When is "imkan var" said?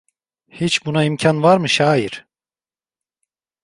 1.03-1.57